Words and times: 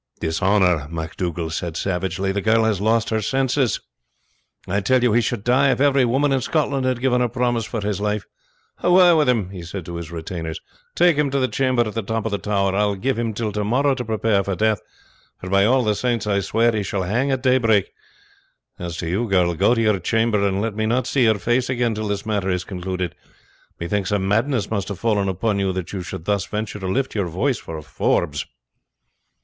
"Dishonour!" 0.19 0.87
MacDougall 0.89 1.51
said 1.51 1.77
savagely; 1.77 2.31
"the 2.31 2.41
girl 2.41 2.63
has 2.63 2.81
lost 2.81 3.11
her 3.11 3.21
senses. 3.21 3.79
I 4.67 4.79
tell 4.79 5.03
you 5.03 5.13
he 5.13 5.21
should 5.21 5.43
die 5.43 5.69
if 5.69 5.79
every 5.79 6.05
woman 6.05 6.31
in 6.31 6.41
Scotland 6.41 6.87
had 6.87 7.01
given 7.01 7.21
her 7.21 7.29
promise 7.29 7.65
for 7.65 7.81
his 7.81 8.01
life. 8.01 8.25
Away 8.81 9.13
with 9.13 9.29
him!" 9.29 9.51
he 9.51 9.61
said 9.61 9.85
to 9.85 9.97
his 9.97 10.09
retainers; 10.11 10.59
"take 10.95 11.17
him 11.17 11.29
to 11.29 11.37
the 11.39 11.47
chamber 11.47 11.83
at 11.87 11.93
the 11.93 12.01
top 12.01 12.25
of 12.25 12.31
the 12.31 12.39
tower; 12.39 12.73
I 12.75 12.85
will 12.85 12.95
give 12.95 13.19
him 13.19 13.31
till 13.31 13.51
tomorrow 13.51 13.93
to 13.93 14.03
prepare 14.03 14.43
for 14.43 14.55
death, 14.55 14.81
for 15.39 15.51
by 15.51 15.65
all 15.65 15.83
the 15.83 15.93
saints 15.93 16.25
I 16.25 16.39
swear 16.39 16.71
he 16.71 16.81
shall 16.81 17.03
hang 17.03 17.29
at 17.29 17.43
daybreak. 17.43 17.91
As 18.79 18.97
to 18.97 19.07
you, 19.07 19.27
girl, 19.27 19.53
go 19.53 19.75
to 19.75 19.81
your 19.83 19.99
chamber, 19.99 20.47
and 20.47 20.59
let 20.61 20.73
me 20.75 20.87
not 20.87 21.05
see 21.05 21.25
your 21.25 21.37
face 21.37 21.69
again 21.69 21.93
till 21.93 22.07
this 22.07 22.25
matter 22.25 22.49
is 22.49 22.63
concluded. 22.63 23.13
Methinks 23.79 24.09
a 24.11 24.17
madness 24.17 24.71
must 24.71 24.87
have 24.87 24.97
fallen 24.97 25.29
upon 25.29 25.59
you 25.59 25.71
that 25.73 25.93
you 25.93 26.01
should 26.01 26.25
thus 26.25 26.47
venture 26.47 26.79
to 26.79 26.87
lift 26.87 27.13
your 27.13 27.27
voice 27.27 27.59
for 27.59 27.77
a 27.77 27.83
Forbes." 27.83 28.47